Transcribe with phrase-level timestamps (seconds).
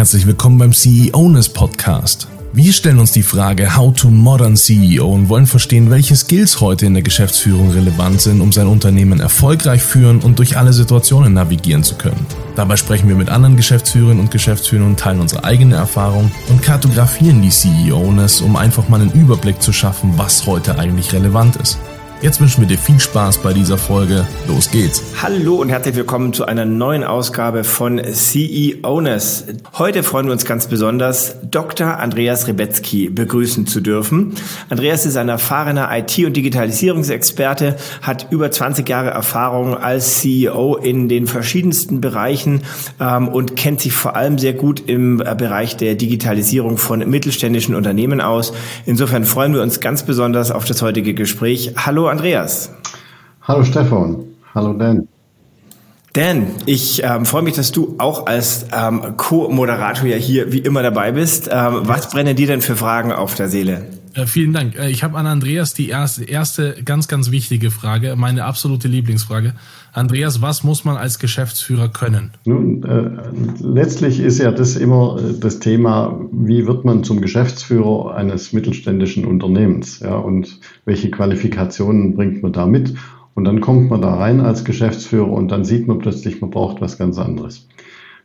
[0.00, 2.26] Herzlich willkommen beim CEOness Podcast.
[2.54, 6.86] Wir stellen uns die Frage How to Modern CEO und wollen verstehen, welche Skills heute
[6.86, 11.82] in der Geschäftsführung relevant sind, um sein Unternehmen erfolgreich führen und durch alle Situationen navigieren
[11.82, 12.24] zu können.
[12.56, 17.42] Dabei sprechen wir mit anderen Geschäftsführerinnen und Geschäftsführern und teilen unsere eigene Erfahrung und kartografieren
[17.42, 21.78] die CEOness, um einfach mal einen Überblick zu schaffen, was heute eigentlich relevant ist.
[22.22, 24.26] Jetzt wünschen wir dir viel Spaß bei dieser Folge.
[24.46, 25.02] Los geht's.
[25.22, 29.46] Hallo und herzlich willkommen zu einer neuen Ausgabe von CEOness.
[29.78, 31.96] Heute freuen wir uns ganz besonders, Dr.
[31.98, 34.34] Andreas Rebetzky begrüßen zu dürfen.
[34.68, 41.08] Andreas ist ein erfahrener IT- und Digitalisierungsexperte, hat über 20 Jahre Erfahrung als CEO in
[41.08, 42.64] den verschiedensten Bereichen
[43.00, 47.74] ähm, und kennt sich vor allem sehr gut im äh, Bereich der Digitalisierung von mittelständischen
[47.74, 48.52] Unternehmen aus.
[48.84, 51.72] Insofern freuen wir uns ganz besonders auf das heutige Gespräch.
[51.78, 52.70] Hallo Andreas.
[53.42, 54.24] Hallo Stefan.
[54.54, 55.08] Hallo Dan.
[56.12, 60.82] Dan, ich ähm, freue mich, dass du auch als ähm, Co-Moderator ja hier wie immer
[60.82, 61.48] dabei bist.
[61.52, 63.86] Ähm, was brennen dir denn für Fragen auf der Seele?
[64.14, 64.76] Äh, vielen Dank.
[64.76, 69.54] Äh, ich habe an Andreas die erste, erste ganz, ganz wichtige Frage, meine absolute Lieblingsfrage.
[69.92, 72.32] Andreas, was muss man als Geschäftsführer können?
[72.44, 73.10] Nun, äh,
[73.60, 79.24] letztlich ist ja das immer äh, das Thema, wie wird man zum Geschäftsführer eines mittelständischen
[79.24, 80.00] Unternehmens?
[80.00, 82.94] Ja, und welche Qualifikationen bringt man da mit?
[83.34, 86.80] Und dann kommt man da rein als Geschäftsführer und dann sieht man plötzlich, man braucht
[86.80, 87.68] was ganz anderes.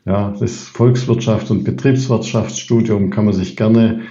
[0.05, 4.01] Ja, das Volkswirtschafts- und Betriebswirtschaftsstudium kann man sich gerne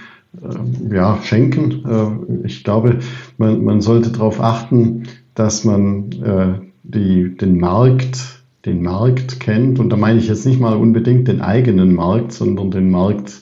[0.91, 1.83] ja, schenken.
[1.85, 2.99] Äh, ich glaube,
[3.37, 9.79] man, man sollte darauf achten, dass man äh, die, den Markt, den Markt kennt.
[9.79, 13.41] Und da meine ich jetzt nicht mal unbedingt den eigenen Markt, sondern den Markt,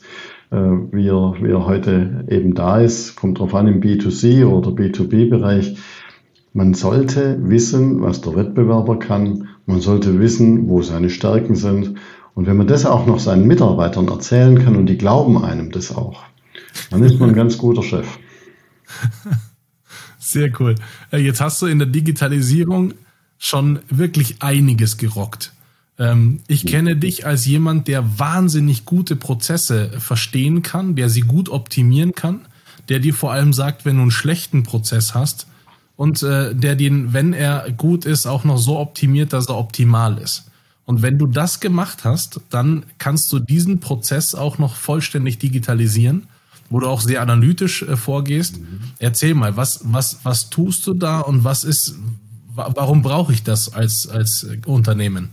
[0.51, 3.15] äh, wie, er, wie er heute eben da ist.
[3.15, 5.77] Kommt drauf an im B2C oder B2B-Bereich.
[6.53, 9.49] Man sollte wissen, was der Wettbewerber kann.
[9.65, 11.95] Man sollte wissen, wo seine Stärken sind.
[12.35, 15.95] Und wenn man das auch noch seinen Mitarbeitern erzählen kann und die glauben einem das
[15.95, 16.23] auch,
[16.89, 18.07] dann ist man ein ganz guter Chef.
[20.19, 20.75] Sehr cool.
[21.11, 22.93] Äh, jetzt hast du in der Digitalisierung
[23.37, 25.53] schon wirklich einiges gerockt.
[25.99, 31.49] Ähm, ich kenne dich als jemand, der wahnsinnig gute Prozesse verstehen kann, der sie gut
[31.49, 32.41] optimieren kann,
[32.89, 35.47] der dir vor allem sagt, wenn du einen schlechten Prozess hast
[35.95, 40.17] und äh, der den, wenn er gut ist, auch noch so optimiert, dass er optimal
[40.17, 40.49] ist.
[40.85, 46.27] Und wenn du das gemacht hast, dann kannst du diesen Prozess auch noch vollständig digitalisieren,
[46.73, 48.59] wo du auch sehr analytisch äh, vorgehst.
[48.59, 48.79] Mhm.
[48.97, 51.95] Erzähl mal, was, was, was tust du da und was ist,
[52.55, 55.29] warum brauche ich das als, als Unternehmen?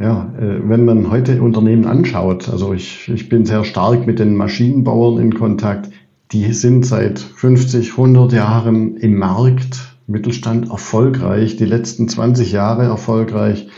[0.00, 4.34] Ja, äh, wenn man heute Unternehmen anschaut, also ich, ich bin sehr stark mit den
[4.34, 5.88] Maschinenbauern in Kontakt,
[6.32, 9.78] die sind seit 50, 100 Jahren im Markt,
[10.08, 13.68] Mittelstand erfolgreich, die letzten 20 Jahre erfolgreich.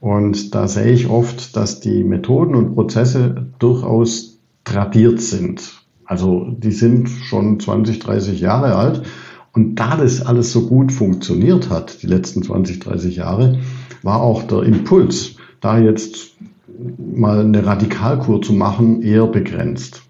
[0.00, 5.85] Und da sehe ich oft, dass die Methoden und Prozesse durchaus tradiert sind.
[6.06, 9.02] Also die sind schon 20, 30 Jahre alt
[9.52, 13.58] und da das alles so gut funktioniert hat, die letzten 20, 30 Jahre,
[14.02, 16.36] war auch der Impuls, da jetzt
[16.98, 20.02] mal eine Radikalkur zu machen, eher begrenzt.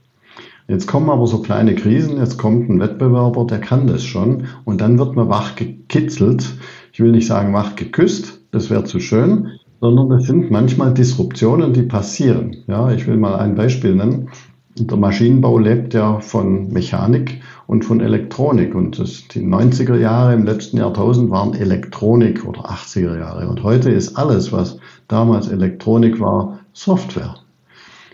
[0.68, 4.80] Jetzt kommen aber so kleine Krisen, jetzt kommt ein Wettbewerber, der kann das schon und
[4.80, 6.56] dann wird man wach gekitzelt.
[6.92, 11.72] Ich will nicht sagen wach geküsst, das wäre zu schön, sondern es sind manchmal Disruptionen,
[11.72, 12.64] die passieren.
[12.66, 14.30] Ja, ich will mal ein Beispiel nennen.
[14.78, 18.74] Der Maschinenbau lebt ja von Mechanik und von Elektronik.
[18.74, 23.48] Und das, die 90er Jahre im letzten Jahrtausend waren Elektronik oder 80er Jahre.
[23.48, 24.78] Und heute ist alles, was
[25.08, 27.36] damals Elektronik war, Software.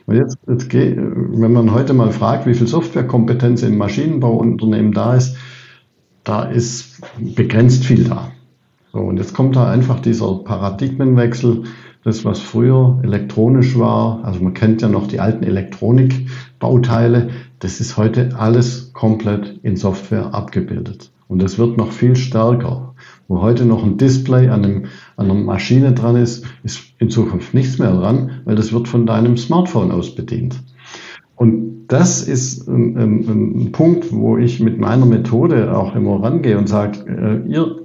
[0.07, 5.15] Und jetzt, jetzt geht, wenn man heute mal fragt, wie viel Softwarekompetenz im Maschinenbauunternehmen da
[5.15, 5.37] ist,
[6.23, 8.31] da ist begrenzt viel da.
[8.93, 11.65] So, und jetzt kommt da einfach dieser Paradigmenwechsel
[12.05, 17.31] das, was früher elektronisch war, also man kennt ja noch die alten Elektronikbauteile,
[17.61, 21.13] das ist heute alles komplett in Software abgebildet.
[21.29, 22.95] Und das wird noch viel stärker.
[23.27, 24.85] Wo heute noch ein Display an, einem,
[25.17, 29.07] an einer Maschine dran ist, ist in Zukunft nichts mehr dran, weil das wird von
[29.07, 30.63] deinem Smartphone aus bedient.
[31.37, 36.59] Und das ist ein, ein, ein Punkt, wo ich mit meiner Methode auch immer rangehe
[36.59, 37.77] und sage, äh, ihr,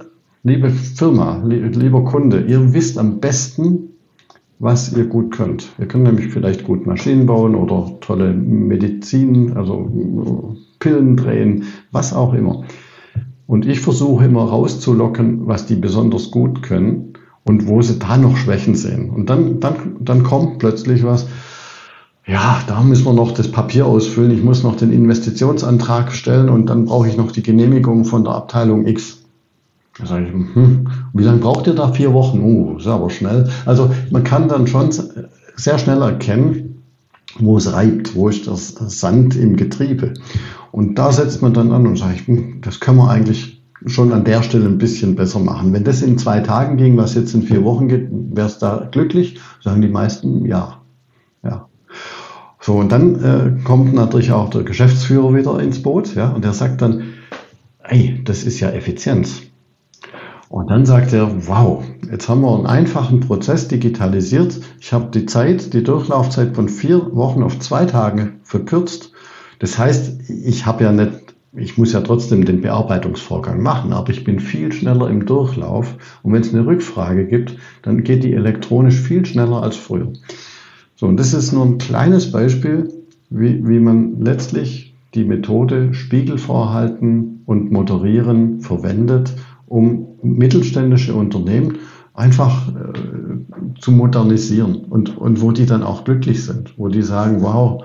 [0.42, 3.90] liebe Firma, lieber Kunde, ihr wisst am besten,
[4.58, 5.68] was ihr gut könnt.
[5.78, 12.34] Ihr könnt nämlich vielleicht gut Maschinen bauen oder tolle Medizin, also Pillen drehen, was auch
[12.34, 12.64] immer.
[13.46, 17.14] Und ich versuche immer rauszulocken, was die besonders gut können
[17.44, 19.10] und wo sie da noch Schwächen sehen.
[19.10, 21.26] Und dann, dann, dann kommt plötzlich was,
[22.26, 26.66] ja, da müssen wir noch das Papier ausfüllen, ich muss noch den Investitionsantrag stellen und
[26.66, 29.17] dann brauche ich noch die Genehmigung von der Abteilung X.
[29.98, 31.92] Da sage ich, hm, wie lange braucht ihr da?
[31.92, 32.40] Vier Wochen?
[32.40, 33.48] Oh, ist aber schnell.
[33.66, 34.90] Also man kann dann schon
[35.56, 36.84] sehr schnell erkennen,
[37.38, 40.14] wo es reibt, wo ist das Sand im Getriebe.
[40.70, 44.24] Und da setzt man dann an und sagt, hm, das können wir eigentlich schon an
[44.24, 45.72] der Stelle ein bisschen besser machen.
[45.72, 48.88] Wenn das in zwei Tagen ging, was jetzt in vier Wochen geht, wäre es da
[48.90, 49.40] glücklich?
[49.62, 50.80] Sagen die meisten ja.
[51.42, 51.68] Ja.
[52.60, 56.52] So, und dann äh, kommt natürlich auch der Geschäftsführer wieder ins Boot, ja, und der
[56.52, 57.14] sagt dann,
[57.84, 59.42] ey, das ist ja Effizienz.
[60.48, 64.60] Und dann sagt er, wow, jetzt haben wir einen einfachen Prozess digitalisiert.
[64.80, 69.12] Ich habe die Zeit, die Durchlaufzeit von vier Wochen auf zwei Tage verkürzt.
[69.58, 74.24] Das heißt, ich habe ja nicht, ich muss ja trotzdem den Bearbeitungsvorgang machen, aber ich
[74.24, 75.96] bin viel schneller im Durchlauf.
[76.22, 80.12] Und wenn es eine Rückfrage gibt, dann geht die elektronisch viel schneller als früher.
[80.96, 82.88] So, und das ist nur ein kleines Beispiel,
[83.28, 89.34] wie, wie man letztlich die Methode Spiegelvorhalten und Moderieren verwendet,
[89.68, 91.78] um mittelständische Unternehmen
[92.14, 97.42] einfach äh, zu modernisieren und, und wo die dann auch glücklich sind, wo die sagen,
[97.42, 97.84] wow,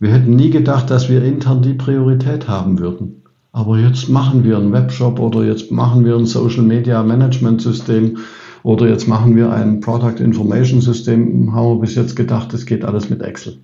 [0.00, 3.22] wir hätten nie gedacht, dass wir intern die Priorität haben würden.
[3.52, 8.18] Aber jetzt machen wir einen Webshop oder jetzt machen wir ein Social Media Management System
[8.62, 11.52] oder jetzt machen wir ein Product Information System.
[11.52, 13.58] Haben wir bis jetzt gedacht, das geht alles mit Excel.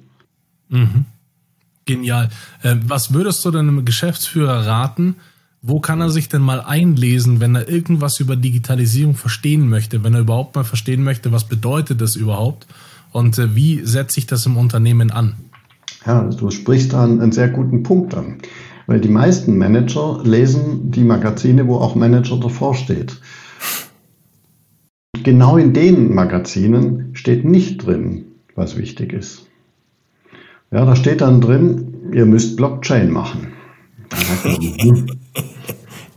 [0.69, 1.06] Mhm.
[1.87, 2.29] Genial.
[2.62, 5.17] Äh, was würdest du denn einem Geschäftsführer raten,
[5.61, 10.15] wo kann er sich denn mal einlesen, wenn er irgendwas über Digitalisierung verstehen möchte, wenn
[10.15, 12.67] er überhaupt mal verstehen möchte, was bedeutet das überhaupt
[13.13, 15.35] und äh, wie setze ich das im Unternehmen an?
[16.07, 18.39] Ja, du sprichst da einen sehr guten Punkt an,
[18.87, 23.21] weil die meisten Manager lesen die Magazine, wo auch Manager davor steht.
[25.25, 29.47] Genau in den Magazinen steht nicht drin, was wichtig ist.
[30.71, 33.49] Ja, da steht dann drin, ihr müsst Blockchain machen.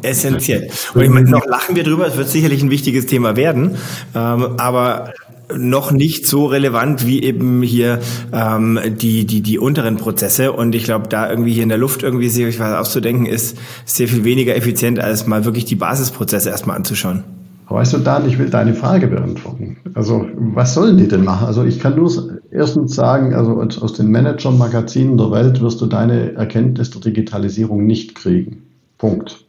[0.04, 0.70] Essentiell.
[0.94, 3.78] Und ich meine, noch lachen wir drüber, es wird sicherlich ein wichtiges Thema werden,
[4.16, 5.14] ähm, aber
[5.58, 8.00] noch nicht so relevant wie eben hier
[8.32, 10.52] ähm, die, die, die unteren Prozesse.
[10.54, 14.08] Und ich glaube, da irgendwie hier in der Luft irgendwie sich was auszudenken, ist sehr
[14.08, 17.24] viel weniger effizient, als mal wirklich die Basisprozesse erstmal anzuschauen.
[17.70, 19.78] Weißt du, Dan, ich will deine Frage beantworten.
[19.94, 21.48] Also, was sollen die denn machen?
[21.48, 22.12] Also, ich kann nur
[22.52, 28.16] erstens sagen, also aus den Manager-Magazinen der Welt wirst du deine Erkenntnis der Digitalisierung nicht
[28.16, 28.64] kriegen.
[28.98, 29.46] Punkt.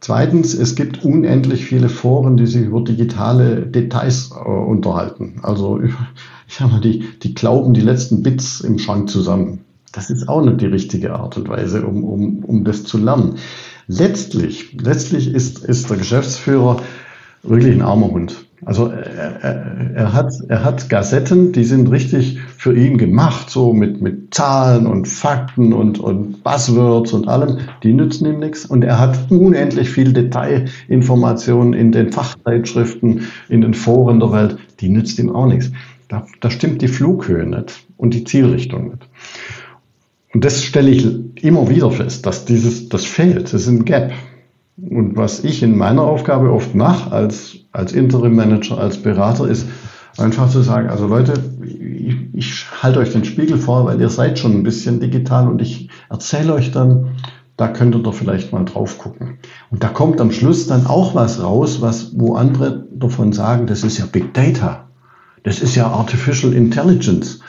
[0.00, 5.40] Zweitens, es gibt unendlich viele Foren, die sich über digitale Details äh, unterhalten.
[5.42, 5.80] Also,
[6.48, 9.64] ich sag mal, die, die glauben die letzten Bits im Schrank zusammen.
[9.92, 13.36] Das ist auch nicht die richtige Art und Weise, um, um, um das zu lernen.
[13.88, 16.82] Letztlich, letztlich ist, ist der Geschäftsführer
[17.42, 18.45] wirklich ein armer Hund.
[18.64, 23.72] Also er, er, er, hat, er hat Gazetten, die sind richtig für ihn gemacht, so
[23.72, 27.58] mit, mit Zahlen und Fakten und, und Buzzwords und allem.
[27.82, 28.64] Die nützen ihm nichts.
[28.64, 34.58] Und er hat unendlich viel Detailinformationen in den Fachzeitschriften, in den Foren der Welt.
[34.80, 35.70] Die nützt ihm auch nichts.
[36.08, 39.08] Da, da stimmt die Flughöhe nicht und die Zielrichtung nicht.
[40.32, 41.04] Und das stelle ich
[41.42, 43.52] immer wieder fest, dass dieses, das fehlt.
[43.52, 44.12] Das ist ein Gap.
[44.76, 49.66] Und was ich in meiner Aufgabe oft mache, als, als Interim-Manager, als Berater, ist
[50.18, 51.34] einfach zu sagen, also Leute,
[51.64, 55.62] ich, ich halte euch den Spiegel vor, weil ihr seid schon ein bisschen digital und
[55.62, 57.16] ich erzähle euch dann,
[57.56, 59.38] da könnt ihr doch vielleicht mal drauf gucken.
[59.70, 63.82] Und da kommt am Schluss dann auch was raus, was, wo andere davon sagen, das
[63.82, 64.88] ist ja Big Data.
[65.42, 67.40] Das ist ja Artificial Intelligence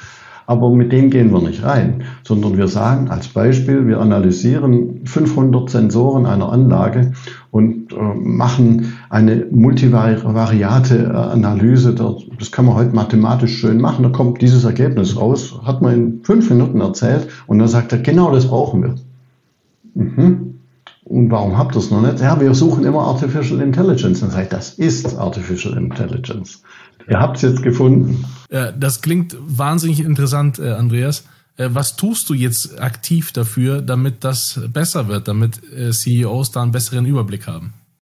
[0.48, 5.70] aber mit dem gehen wir nicht rein, sondern wir sagen als Beispiel, wir analysieren 500
[5.70, 7.12] Sensoren einer Anlage
[7.52, 11.94] und äh, machen eine multivariate Analyse.
[11.94, 14.04] Das kann man heute mathematisch schön machen.
[14.04, 18.00] Da kommt dieses Ergebnis raus, hat man in fünf Minuten erzählt und dann sagt er,
[18.00, 18.96] genau das brauchen wir.
[19.96, 20.47] Mhm.
[21.08, 22.20] Und warum habt ihr es noch nicht?
[22.20, 24.20] Ja, wir suchen immer Artificial Intelligence.
[24.20, 26.62] Dann sage ich, das ist Artificial Intelligence.
[27.10, 28.26] Ihr habt es jetzt gefunden.
[28.50, 31.24] Das klingt wahnsinnig interessant, äh, Andreas.
[31.56, 36.64] Äh, was tust du jetzt aktiv dafür, damit das besser wird, damit äh, CEOs da
[36.64, 37.74] einen besseren Überblick haben?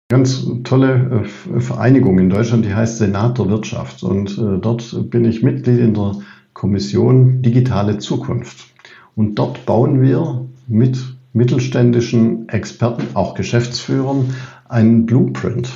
[0.09, 1.23] Ganz tolle
[1.57, 4.03] Vereinigung in Deutschland, die heißt Senat der Wirtschaft.
[4.03, 6.17] Und dort bin ich Mitglied in der
[6.53, 8.67] Kommission Digitale Zukunft.
[9.15, 11.00] Und dort bauen wir mit
[11.33, 14.33] mittelständischen Experten, auch Geschäftsführern,
[14.69, 15.69] einen Blueprint.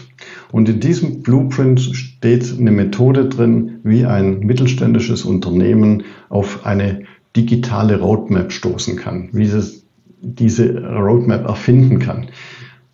[0.52, 7.04] Und in diesem Blueprint steht eine Methode drin, wie ein mittelständisches Unternehmen auf eine
[7.36, 9.86] digitale Roadmap stoßen kann, wie es
[10.22, 12.28] diese Roadmap erfinden kann,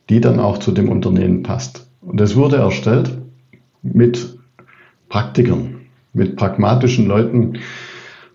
[0.10, 1.88] die dann auch zu dem Unternehmen passt.
[2.02, 3.18] Und es wurde erstellt
[3.82, 4.38] mit
[5.10, 5.82] Praktikern,
[6.14, 7.60] mit pragmatischen Leuten,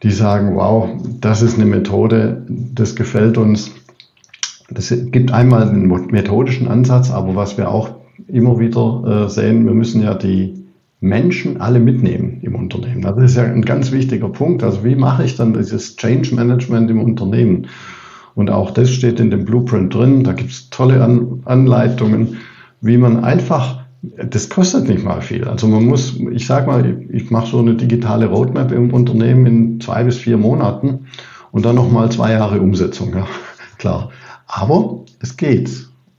[0.03, 0.89] die sagen, wow,
[1.21, 3.73] das ist eine Methode, das gefällt uns.
[4.71, 7.91] Das gibt einmal einen methodischen Ansatz, aber was wir auch
[8.27, 10.59] immer wieder äh, sehen, wir müssen ja die,
[11.01, 13.03] Menschen alle mitnehmen im Unternehmen.
[13.03, 14.65] Das ist ja ein ganz wichtiger Punkt.
[14.65, 17.69] Also wie mache ich dann dieses Change Management im Unternehmen?
[18.35, 20.25] Und auch das steht in dem Blueprint drin.
[20.25, 22.39] Da gibt es tolle An Anleitungen,
[22.81, 25.45] wie man einfach, das kostet nicht mal viel.
[25.45, 29.81] Also man muss, ich sage mal, ich mache so eine digitale Roadmap im Unternehmen in
[29.81, 31.07] zwei bis vier Monaten
[31.53, 33.15] und dann nochmal zwei Jahre Umsetzung.
[33.15, 33.27] Ja,
[33.79, 34.11] klar.
[34.49, 35.71] Aber es geht.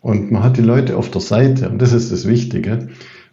[0.01, 1.69] Und man hat die Leute auf der Seite.
[1.69, 2.87] Und das ist das Wichtige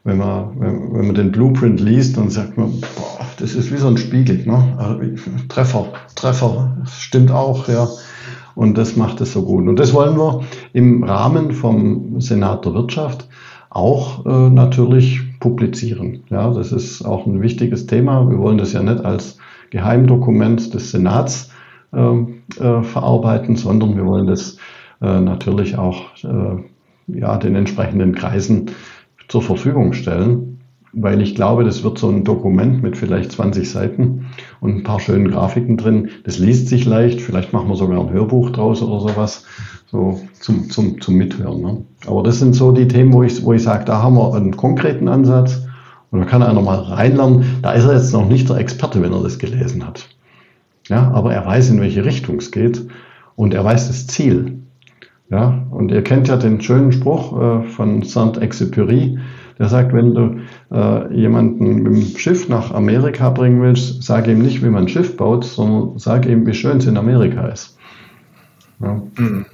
[0.06, 3.88] wenn man, wenn, man den Blueprint liest, dann sagt man, boah, das ist wie so
[3.88, 4.46] ein Spiegel.
[4.46, 4.74] Ne?
[4.78, 5.00] Also,
[5.48, 7.88] Treffer, Treffer, stimmt auch, ja.
[8.54, 9.66] Und das macht es so gut.
[9.66, 13.28] Und das wollen wir im Rahmen vom Senat der Wirtschaft
[13.68, 16.22] auch äh, natürlich publizieren.
[16.30, 18.30] Ja, das ist auch ein wichtiges Thema.
[18.30, 19.38] Wir wollen das ja nicht als
[19.70, 21.50] Geheimdokument des Senats
[21.92, 24.56] äh, äh, verarbeiten, sondern wir wollen das
[25.00, 28.70] äh, natürlich auch äh, ja, den entsprechenden Kreisen
[29.28, 30.60] zur Verfügung stellen,
[30.92, 34.26] weil ich glaube, das wird so ein Dokument mit vielleicht 20 Seiten
[34.60, 36.08] und ein paar schönen Grafiken drin.
[36.24, 39.44] Das liest sich leicht, vielleicht machen wir sogar ein Hörbuch draus oder sowas,
[39.86, 41.60] so zum, zum, zum Mithören.
[41.60, 41.84] Ne?
[42.06, 44.56] Aber das sind so die Themen, wo ich, wo ich sage, da haben wir einen
[44.56, 45.66] konkreten Ansatz
[46.10, 47.44] und da kann einer mal reinlernen.
[47.62, 50.08] Da ist er jetzt noch nicht der Experte, wenn er das gelesen hat.
[50.88, 52.86] Ja, aber er weiß, in welche Richtung es geht
[53.34, 54.60] und er weiß das Ziel.
[55.28, 59.18] Ja, und ihr kennt ja den schönen Spruch äh, von Saint-Exupéry,
[59.58, 60.36] der sagt, wenn du
[60.72, 64.88] äh, jemanden mit dem Schiff nach Amerika bringen willst, sag ihm nicht, wie man ein
[64.88, 67.75] Schiff baut, sondern sag ihm, wie schön es in Amerika ist.
[68.80, 69.02] Ja.
[69.16, 69.46] Mhm.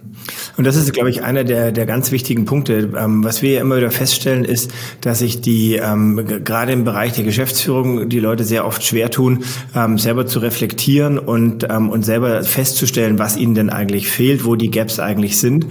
[0.56, 2.90] Und das ist, glaube ich, einer der, der ganz wichtigen Punkte.
[2.96, 7.12] Ähm, was wir ja immer wieder feststellen, ist, dass sich die, ähm, gerade im Bereich
[7.12, 9.44] der Geschäftsführung, die Leute sehr oft schwer tun,
[9.76, 14.56] ähm, selber zu reflektieren und, ähm, und selber festzustellen, was ihnen denn eigentlich fehlt, wo
[14.56, 15.66] die Gaps eigentlich sind.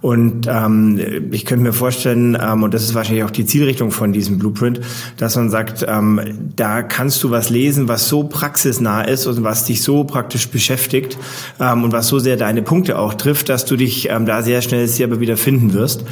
[0.00, 0.98] Und ähm,
[1.30, 4.80] ich könnte mir vorstellen, ähm, und das ist wahrscheinlich auch die Zielrichtung von diesem Blueprint,
[5.18, 6.20] dass man sagt, ähm,
[6.56, 11.18] da kannst du was lesen, was so praxisnah ist und was dich so praktisch beschäftigt
[11.60, 14.62] ähm, und was so sehr deine Punkte auch trifft, dass du dich ähm, da sehr
[14.62, 16.04] schnell selber wieder finden wirst.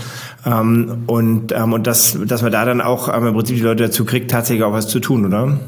[0.45, 3.85] Ähm, und ähm, und das, dass man da dann auch ähm, im Prinzip die Leute
[3.85, 5.59] dazu kriegt, tatsächlich auch was zu tun, oder?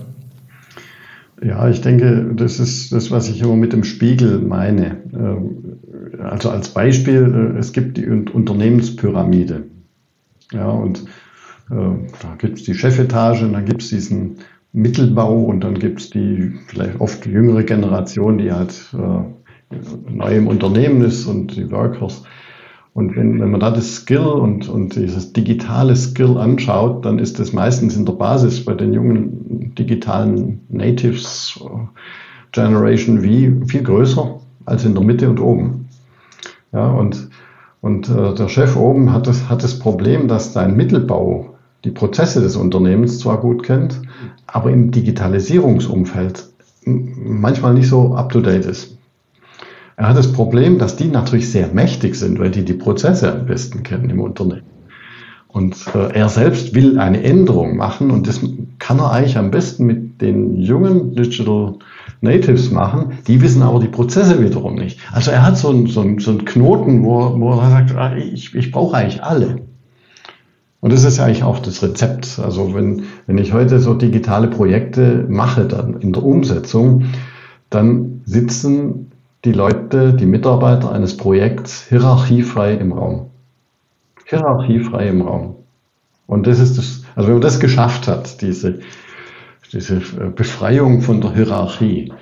[1.42, 4.98] Ja, ich denke, das ist das, was ich immer mit dem Spiegel meine.
[5.14, 5.78] Ähm,
[6.22, 9.64] also als Beispiel, äh, es gibt die Unternehmenspyramide.
[10.52, 11.04] Ja, und
[11.70, 11.74] äh,
[12.20, 14.36] da gibt es die Chefetage und dann gibt es diesen
[14.72, 20.46] Mittelbau und dann gibt es die vielleicht oft jüngere Generation, die halt äh, neu im
[20.46, 22.24] Unternehmen ist und die Workers.
[22.92, 27.38] Und wenn, wenn man da das Skill und, und dieses digitale Skill anschaut, dann ist
[27.38, 31.68] das meistens in der Basis bei den jungen digitalen Natives äh,
[32.52, 35.88] Generation V viel größer als in der Mitte und oben.
[36.72, 37.28] Ja, und,
[37.80, 41.54] und äh, der Chef oben hat das, hat das Problem, dass sein Mittelbau
[41.84, 44.02] die Prozesse des Unternehmens zwar gut kennt,
[44.46, 46.48] aber im Digitalisierungsumfeld
[46.84, 48.98] manchmal nicht so up-to-date ist.
[50.00, 53.44] Er hat das Problem, dass die natürlich sehr mächtig sind, weil die die Prozesse am
[53.44, 54.62] besten kennen im Unternehmen.
[55.46, 58.40] Und äh, er selbst will eine Änderung machen und das
[58.78, 61.74] kann er eigentlich am besten mit den jungen Digital
[62.22, 63.18] Natives machen.
[63.26, 64.98] Die wissen aber die Prozesse wiederum nicht.
[65.12, 68.54] Also er hat so einen, so so einen Knoten, wo, wo er sagt, ah, ich,
[68.54, 69.56] ich brauche eigentlich alle.
[70.80, 72.40] Und das ist ja eigentlich auch das Rezept.
[72.42, 77.04] Also wenn, wenn ich heute so digitale Projekte mache, dann in der Umsetzung,
[77.68, 79.09] dann sitzen
[79.44, 83.30] die Leute, die Mitarbeiter eines Projekts hierarchiefrei im Raum.
[84.26, 85.56] Hierarchiefrei im Raum.
[86.26, 88.80] Und das ist das, also wenn man das geschafft hat, diese,
[89.72, 92.12] diese Befreiung von der Hierarchie,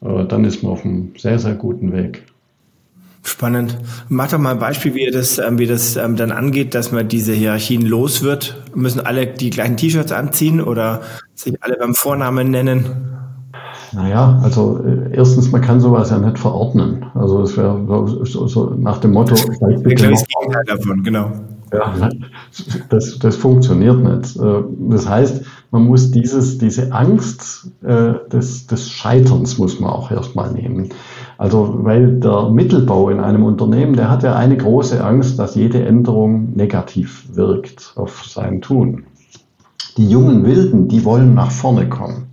[0.00, 2.24] äh, dann ist man auf einem sehr, sehr guten Weg.
[3.24, 3.76] Spannend.
[4.08, 7.08] Mach doch mal ein Beispiel, wie das, ähm, wie das ähm, dann angeht, dass man
[7.08, 8.62] diese Hierarchien los wird.
[8.74, 11.02] Müssen alle die gleichen T-Shirts anziehen oder
[11.34, 13.17] sich alle beim Vornamen nennen?
[13.92, 17.06] Naja, also äh, erstens, man kann sowas ja nicht verordnen.
[17.14, 17.80] Also es wäre
[18.24, 19.34] so, so, nach dem Motto.
[19.34, 21.30] Ein kleines Gegenteil davon, genau.
[21.72, 22.08] Ja,
[22.88, 24.36] das, das funktioniert nicht.
[24.36, 30.10] Äh, das heißt, man muss dieses, diese Angst äh, des, des Scheiterns muss man auch
[30.10, 30.88] erstmal nehmen.
[31.36, 35.84] Also, weil der Mittelbau in einem Unternehmen, der hat ja eine große Angst, dass jede
[35.84, 39.04] Änderung negativ wirkt auf sein Tun.
[39.96, 42.28] Die jungen Wilden, die wollen nach vorne kommen.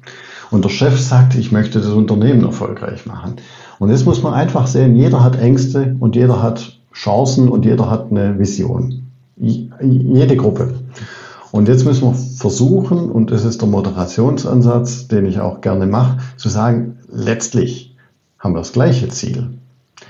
[0.55, 3.35] Und der Chef sagt, ich möchte das Unternehmen erfolgreich machen.
[3.77, 7.91] Und jetzt muss man einfach sehen, jeder hat Ängste und jeder hat Chancen und jeder
[7.91, 9.03] hat eine Vision.
[9.35, 10.75] Jede Gruppe.
[11.51, 16.19] Und jetzt müssen wir versuchen, und das ist der Moderationsansatz, den ich auch gerne mache,
[16.37, 17.93] zu sagen, letztlich
[18.39, 19.49] haben wir das gleiche Ziel.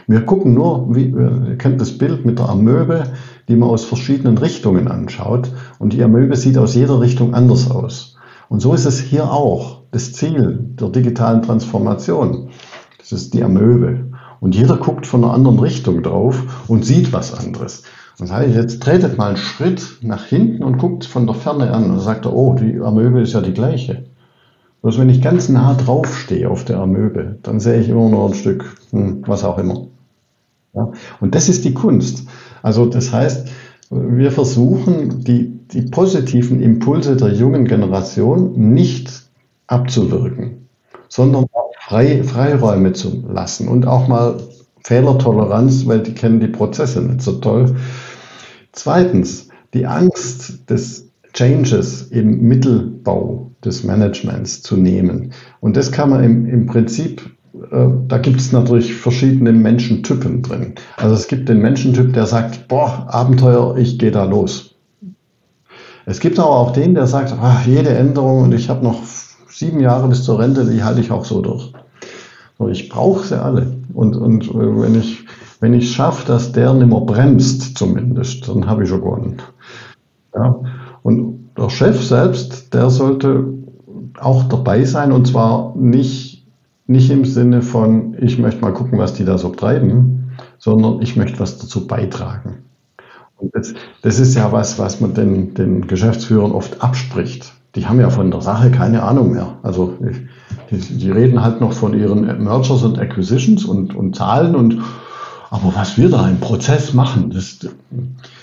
[0.05, 3.05] Wir gucken nur, wie, ihr kennt das Bild mit der Amöbe,
[3.47, 5.51] die man aus verschiedenen Richtungen anschaut.
[5.79, 8.15] Und die Amöbe sieht aus jeder Richtung anders aus.
[8.47, 9.84] Und so ist es hier auch.
[9.95, 12.49] Das Ziel der digitalen Transformation,
[12.99, 14.11] das ist die Amöbe.
[14.41, 17.83] Und jeder guckt von einer anderen Richtung drauf und sieht was anderes.
[18.19, 21.71] Und sage ich, jetzt tretet mal einen Schritt nach hinten und guckt von der Ferne
[21.71, 24.03] an und sagt oh, die Amöbe ist ja die gleiche.
[24.81, 28.27] Bloß wenn ich ganz nah drauf stehe auf der Amöbe, dann sehe ich immer nur
[28.27, 29.87] ein Stück, hm, was auch immer.
[30.73, 30.91] Ja?
[31.21, 32.27] Und das ist die Kunst.
[32.61, 33.47] Also das heißt,
[33.89, 39.24] wir versuchen, die, die positiven Impulse der jungen Generation nicht
[39.67, 40.67] abzuwirken,
[41.07, 44.37] sondern auch frei, Freiräume zu lassen und auch mal
[44.83, 47.75] Fehlertoleranz, weil die kennen die Prozesse nicht so toll.
[48.71, 55.31] Zweitens, die Angst des Changes im Mittelbau des Managements zu nehmen.
[55.59, 57.29] Und das kann man im, im Prinzip,
[57.71, 60.75] äh, da gibt es natürlich verschiedene Menschentypen drin.
[60.97, 64.75] Also es gibt den Menschentyp, der sagt, boah, Abenteuer, ich gehe da los.
[66.05, 69.01] Es gibt aber auch den, der sagt, ach, jede Änderung und ich habe noch
[69.57, 71.71] sieben Jahre bis zur Rente, die halte ich auch so durch.
[72.57, 73.75] So, ich brauche sie alle.
[73.93, 75.25] Und, und äh, wenn ich
[75.65, 79.37] wenn ich schaffe, dass der nicht mehr bremst, zumindest, dann habe ich schon gewonnen.
[80.35, 80.59] Ja.
[81.01, 83.45] Und der Chef selbst, der sollte
[84.19, 86.45] auch dabei sein und zwar nicht,
[86.85, 91.15] nicht im Sinne von, ich möchte mal gucken, was die da so treiben, sondern ich
[91.15, 92.59] möchte was dazu beitragen.
[93.37, 97.54] Und das, das ist ja was, was man den, den Geschäftsführern oft abspricht.
[97.75, 99.57] Die haben ja von der Sache keine Ahnung mehr.
[99.63, 99.97] Also
[100.71, 104.81] die, die reden halt noch von ihren Mergers und Acquisitions und, und Zahlen und
[105.49, 107.59] aber was wir da im Prozess machen, das,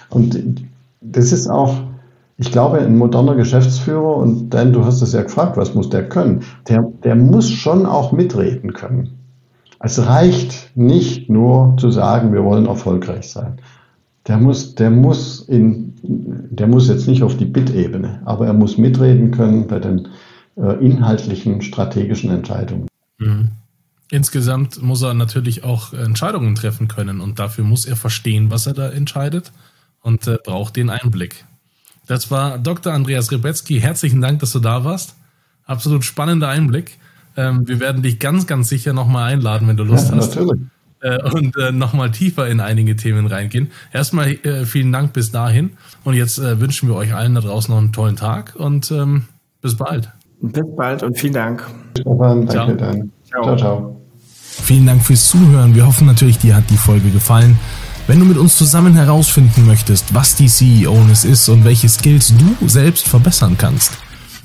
[0.09, 0.65] und
[1.01, 1.75] das ist auch,
[2.39, 6.09] ich glaube, ein moderner Geschäftsführer, und Dan, du hast es ja gefragt, was muss der
[6.09, 6.43] können?
[6.69, 9.19] Der, der muss schon auch mitreden können.
[9.79, 13.59] Es reicht nicht nur zu sagen, wir wollen erfolgreich sein.
[14.29, 18.79] Der muss, der muss in, der muss jetzt nicht auf die Bit-Ebene, aber er muss
[18.79, 20.09] mitreden können bei den
[20.57, 22.87] äh, inhaltlichen strategischen Entscheidungen.
[23.19, 23.49] Mhm.
[24.11, 28.75] Insgesamt muss er natürlich auch Entscheidungen treffen können und dafür muss er verstehen, was er
[28.75, 29.53] da entscheidet
[30.03, 31.47] und äh, braucht den Einblick.
[32.07, 32.93] Das war Dr.
[32.93, 33.81] Andreas Rebetzky.
[33.81, 35.17] Herzlichen Dank, dass du da warst.
[35.65, 36.99] Absolut spannender Einblick.
[37.37, 40.37] Ähm, wir werden dich ganz, ganz sicher nochmal einladen, wenn du Lust ja, hast.
[40.37, 40.61] Natürlich.
[41.03, 43.71] Äh, und äh, nochmal tiefer in einige Themen reingehen.
[43.93, 45.71] Erstmal äh, vielen Dank bis dahin.
[46.05, 49.25] Und jetzt äh, wünschen wir euch allen da draußen noch einen tollen Tag und ähm,
[49.61, 50.11] bis bald.
[50.41, 51.65] Bis bald und vielen Dank.
[51.99, 52.75] Stefan, danke ciao.
[52.75, 53.13] dann.
[53.29, 53.57] Ciao, ciao.
[53.57, 54.01] ciao.
[54.63, 55.75] Vielen Dank fürs Zuhören.
[55.75, 57.59] Wir hoffen natürlich, dir hat die Folge gefallen.
[58.07, 62.69] Wenn du mit uns zusammen herausfinden möchtest, was die CEO-Ness ist und welche Skills du
[62.69, 63.93] selbst verbessern kannst,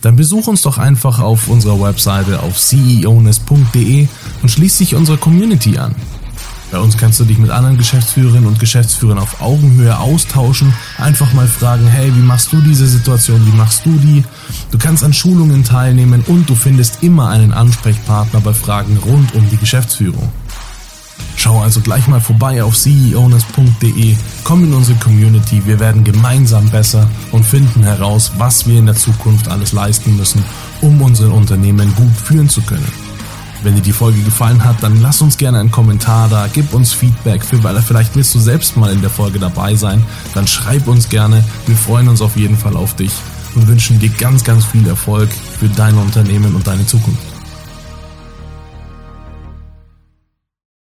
[0.02, 4.08] dann besuch uns doch einfach auf unserer Webseite auf ceoness.de
[4.42, 5.96] und schließ dich unserer Community an.
[6.72, 11.48] Bei uns kannst du dich mit anderen Geschäftsführerinnen und Geschäftsführern auf Augenhöhe austauschen, einfach mal
[11.48, 14.24] fragen, hey, wie machst du diese Situation, wie machst du die?
[14.72, 19.50] Du kannst an Schulungen teilnehmen und du findest immer einen Ansprechpartner bei Fragen rund um
[19.50, 20.30] die Geschäftsführung.
[21.38, 27.10] Schau also gleich mal vorbei auf ceowness.de, komm in unsere Community, wir werden gemeinsam besser
[27.32, 30.44] und finden heraus, was wir in der Zukunft alles leisten müssen,
[30.82, 33.07] um unsere Unternehmen gut führen zu können.
[33.64, 36.94] Wenn dir die Folge gefallen hat, dann lass uns gerne einen Kommentar da, gib uns
[36.94, 40.88] Feedback, für, weil vielleicht willst du selbst mal in der Folge dabei sein, dann schreib
[40.88, 41.44] uns gerne.
[41.66, 43.12] Wir freuen uns auf jeden Fall auf dich
[43.56, 47.37] und wünschen dir ganz, ganz viel Erfolg für dein Unternehmen und deine Zukunft.